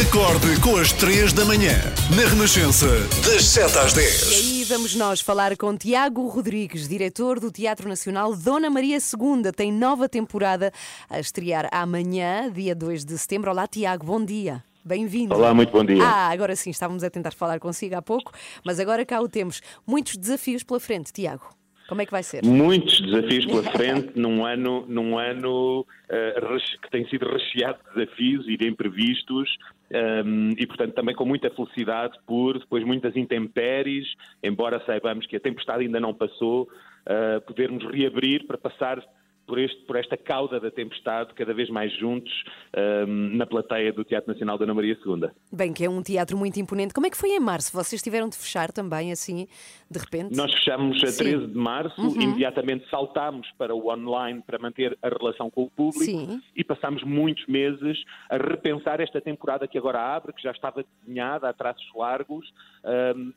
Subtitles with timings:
[0.00, 1.72] Acorde com as 3 da manhã,
[2.14, 2.86] na Renascença,
[3.26, 4.32] das 7 às E 10.
[4.34, 9.50] aí vamos nós falar com Tiago Rodrigues, diretor do Teatro Nacional Dona Maria II.
[9.50, 10.72] Tem nova temporada
[11.10, 13.50] a estrear amanhã, dia 2 de setembro.
[13.50, 14.62] Olá, Tiago, bom dia.
[14.84, 15.34] Bem-vindo.
[15.34, 16.04] Olá, muito bom dia.
[16.04, 18.30] Ah, agora sim, estávamos a tentar falar consigo há pouco,
[18.64, 19.60] mas agora cá o temos.
[19.84, 21.48] Muitos desafios pela frente, Tiago.
[21.88, 22.44] Como é que vai ser?
[22.44, 28.48] Muitos desafios pela frente num ano, num ano reche- que tem sido recheado de desafios
[28.48, 29.56] e de imprevistos
[29.90, 34.06] ehm, e, portanto, também com muita felicidade por depois muitas intempéries,
[34.42, 36.68] embora saibamos que a tempestade ainda não passou,
[37.06, 39.02] eh, podermos reabrir para passar
[39.46, 42.32] por, este, por esta cauda da tempestade cada vez mais juntos
[42.72, 45.30] ehm, na plateia do Teatro Nacional da Ana Maria II.
[45.52, 46.94] Bem, que é um teatro muito imponente.
[46.94, 47.72] Como é que foi em março?
[47.72, 49.46] Vocês tiveram de fechar também, assim,
[49.90, 50.36] de repente?
[50.36, 51.24] Nós fechamos a Sim.
[51.24, 56.04] 13 de março, imediatamente saltámos para o online para manter a relação com o público
[56.04, 56.40] Sim.
[56.54, 61.48] e passámos muitos meses a repensar esta temporada que agora abre, que já estava desenhada
[61.48, 62.46] a traços largos,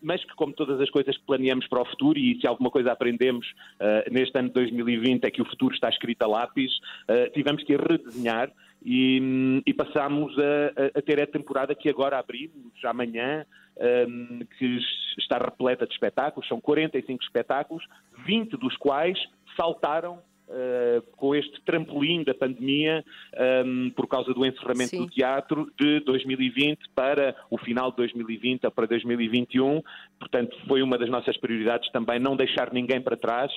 [0.01, 2.91] mas que, como todas as coisas que planeamos para o futuro, e se alguma coisa
[2.91, 3.45] aprendemos
[3.79, 6.71] ah, neste ano de 2020 é que o futuro está escrito a lápis,
[7.07, 8.51] ah, tivemos que redesenhar
[8.83, 13.45] e, e passámos a, a- ter a temporada que agora abrimos, amanhã,
[14.57, 14.79] que
[15.17, 17.83] está repleta de espetáculos, são 45 espetáculos,
[18.25, 19.17] 20 dos quais
[19.57, 23.03] saltaram uh, com este trampolim da pandemia
[23.65, 24.97] um, por causa do encerramento Sim.
[24.99, 29.81] do teatro de 2020 para o final de 2020 ou para 2021.
[30.19, 33.51] Portanto, foi uma das nossas prioridades também não deixar ninguém para trás,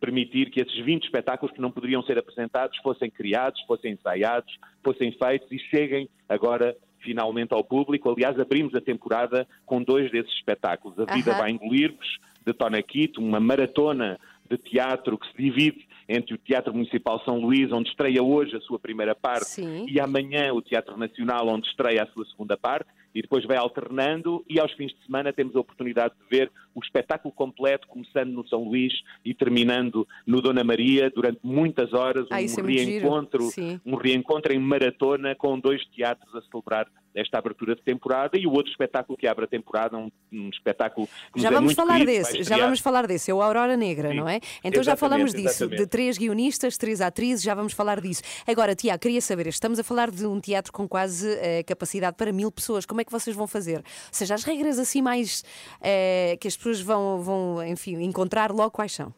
[0.00, 5.12] permitir que esses 20 espetáculos que não poderiam ser apresentados fossem criados, fossem ensaiados, fossem
[5.12, 8.10] feitos e cheguem agora finalmente ao público.
[8.10, 10.98] Aliás, abrimos a temporada com dois desses espetáculos.
[10.98, 14.18] A Vida vai engolir-vos, de Tona Quito, uma maratona
[14.50, 18.60] de teatro que se divide entre o Teatro Municipal São Luís, onde estreia hoje a
[18.60, 19.86] sua primeira parte, Sim.
[19.88, 24.44] e amanhã o Teatro Nacional, onde estreia a sua segunda parte, e depois vai alternando,
[24.48, 28.46] e aos fins de semana temos a oportunidade de ver o espetáculo completo, começando no
[28.48, 28.92] São Luís
[29.24, 33.48] e terminando no Dona Maria, durante muitas horas, Ah, um isso é reencontro,
[33.84, 38.52] um reencontro em maratona com dois teatros a celebrar esta abertura de temporada e o
[38.52, 41.76] outro espetáculo que abre a temporada, um, um espetáculo que Já nos é vamos muito
[41.76, 44.40] falar querido, desse, já vamos falar desse, é o Aurora Negra, Sim, não é?
[44.64, 45.80] Então já falamos disso, exatamente.
[45.80, 48.22] de três guionistas, três atrizes, já vamos falar disso.
[48.46, 52.32] Agora, Tiago, queria saber, estamos a falar de um teatro com quase eh, capacidade para
[52.32, 53.78] mil pessoas, como é que vocês vão fazer?
[53.78, 55.44] Ou seja, as regras assim mais
[55.80, 59.12] eh, que as pessoas vão, vão, enfim, encontrar logo quais são?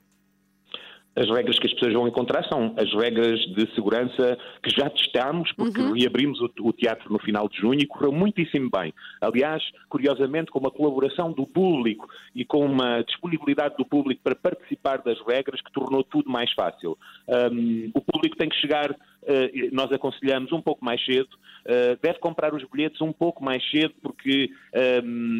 [1.16, 5.52] As regras que as pessoas vão encontrar são as regras de segurança que já testámos,
[5.52, 5.92] porque Uhum.
[5.92, 8.92] reabrimos o, o teatro no final de junho e correu muitíssimo bem.
[9.20, 14.98] Aliás, curiosamente, com uma colaboração do público e com uma disponibilidade do público para participar
[15.02, 16.98] das regras que tornou tudo mais fácil.
[17.28, 18.94] Hum, o público tem que chegar,
[19.72, 21.28] nós aconselhamos um pouco mais cedo,
[21.64, 24.50] eh, deve comprar os bilhetes um pouco mais cedo, porque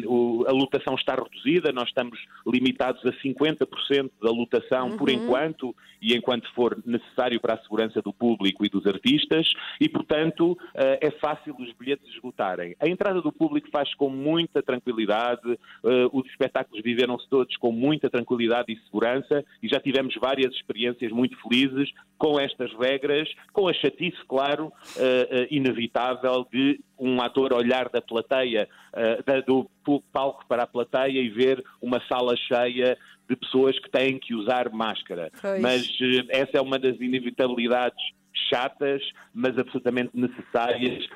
[0.07, 6.15] o- a lotação está reduzida, nós estamos limitados a 50% da lotação por enquanto e
[6.15, 11.11] enquanto for necessário para a segurança do público e dos artistas, e portanto eh, é
[11.11, 12.75] fácil os bilhetes esgotarem.
[12.79, 15.41] A entrada do público faz com muita tranquilidade,
[15.83, 21.11] eh, os espetáculos viveram-se todos com muita tranquilidade e segurança, e já tivemos várias experiências
[21.11, 27.53] muito felizes com estas regras, com a chatice, claro, eh, eh, inevitável de um ator
[27.53, 29.69] olhar da plateia, eh, do
[30.11, 32.97] palco para a plateia e ver uma sala cheia
[33.29, 35.31] de pessoas que têm que usar máscara.
[35.41, 35.61] Pois.
[35.61, 35.89] Mas
[36.29, 37.97] essa é uma das inevitabilidades
[38.49, 39.01] chatas,
[39.33, 41.07] mas absolutamente necessárias.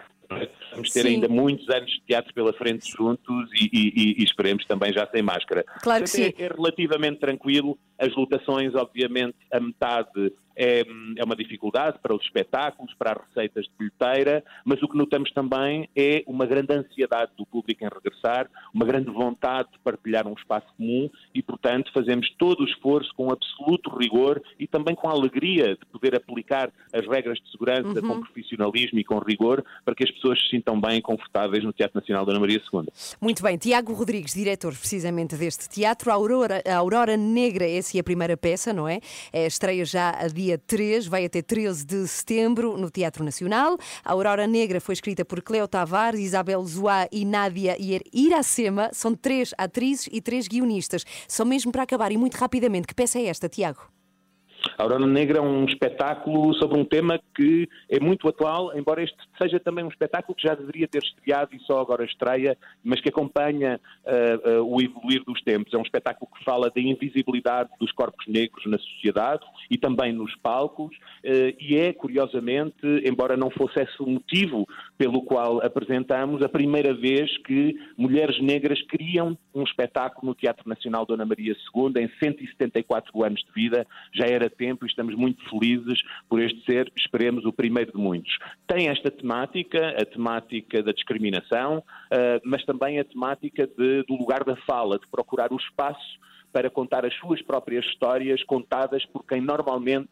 [0.71, 1.07] Vamos ter Sim.
[1.15, 5.23] ainda muitos anos de teatro pela frente juntos e, e- e- esperemos também já sem
[5.23, 5.63] máscara.
[5.81, 6.43] Claro que Portanto, sim.
[6.43, 7.79] É, é relativamente tranquilo.
[7.99, 10.83] As lotações, obviamente, a metade é,
[11.15, 15.31] é uma dificuldade para os espetáculos, para as receitas de bilheteira, mas o que notamos
[15.31, 20.33] também é uma grande ansiedade do público em regressar, uma grande vontade de partilhar um
[20.33, 25.13] espaço comum e, portanto, fazemos todo o esforço com absoluto rigor e também com a
[25.13, 30.03] alegria de poder aplicar as regras de segurança com profissionalismo e com rigor para que
[30.03, 32.83] as pessoas se sintam bem e confortáveis no Teatro Nacional da Ana Maria II.
[33.21, 38.01] Muito bem, Tiago Rodrigues, diretor precisamente deste teatro, a Aurora, a Aurora Negra, essa é
[38.01, 38.99] a primeira peça, não é?
[39.33, 43.77] É, estreia já a dia 3, vai até 13 de setembro no Teatro Nacional.
[44.03, 47.75] A Aurora Negra foi escrita por Cleo Tavares, Isabel Zoá e Nádia
[48.13, 48.89] Iracema.
[48.93, 51.03] São três atrizes e três guionistas.
[51.27, 53.98] Só mesmo para acabar e muito rapidamente, que peça é esta, Tiago?
[54.77, 59.17] A Aurora Negra é um espetáculo sobre um tema que é muito atual, embora este
[59.37, 63.09] seja também um espetáculo que já deveria ter estreado e só agora estreia, mas que
[63.09, 65.73] acompanha uh, uh, o evoluir dos tempos.
[65.73, 70.35] É um espetáculo que fala da invisibilidade dos corpos negros na sociedade e também nos
[70.37, 74.67] palcos, uh, e é, curiosamente, embora não fosse esse o motivo
[74.97, 81.05] pelo qual apresentamos, a primeira vez que mulheres negras criam um espetáculo no Teatro Nacional
[81.05, 86.01] Dona Maria II, em 174 anos de vida, já era tempo e estamos muito felizes
[86.27, 88.37] por este ser, esperemos, o primeiro de muitos.
[88.67, 94.43] Tem esta temática, a temática da discriminação, uh, mas também a temática de, do lugar
[94.43, 96.19] da fala, de procurar o espaço
[96.51, 100.09] para contar as suas próprias histórias, contadas por quem normalmente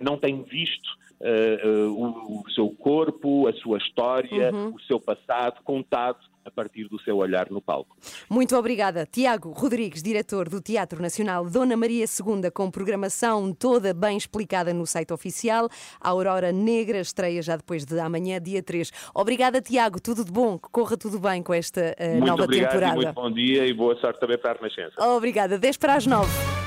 [0.00, 0.88] não tem visto
[1.20, 4.74] uh, o, o, seu corpo, a sua história, uhum.
[4.74, 7.94] o seu passado contado a partir do seu olhar no palco.
[8.28, 9.04] Muito obrigada.
[9.04, 14.86] Tiago Rodrigues, diretor do Teatro Nacional Dona Maria II, com programação toda bem explicada no
[14.86, 15.68] site oficial.
[16.00, 18.90] A Aurora Negra estreia já depois de amanhã, dia 3.
[19.14, 20.00] Obrigada, Tiago.
[20.00, 22.96] Tudo de bom, que corra tudo bem com esta uh, muito nova obrigado temporada.
[22.96, 24.94] muito bom dia e boa sorte também para a Renascença.
[24.98, 25.58] Obrigada.
[25.58, 26.59] 10 para as 9.